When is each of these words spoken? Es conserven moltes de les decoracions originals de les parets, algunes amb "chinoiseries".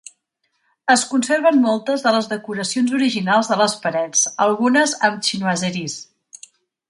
Es 0.93 1.01
conserven 1.09 1.59
moltes 1.65 2.05
de 2.05 2.13
les 2.15 2.29
decoracions 2.31 2.95
originals 3.01 3.51
de 3.53 3.59
les 3.63 3.77
parets, 3.85 4.25
algunes 4.47 4.95
amb 5.11 5.23
"chinoiseries". 5.31 5.99